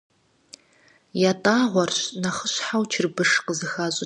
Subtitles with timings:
[1.29, 3.99] ЯтӀагъуэрщ нэхъыщхьэу чырбыш къызыхащӀыкӀыр.